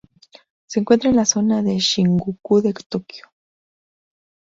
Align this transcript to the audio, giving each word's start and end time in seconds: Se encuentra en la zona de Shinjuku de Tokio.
Se 0.65 0.79
encuentra 0.79 1.11
en 1.11 1.15
la 1.15 1.25
zona 1.25 1.61
de 1.61 1.77
Shinjuku 1.77 2.61
de 2.63 2.73
Tokio. 2.73 3.29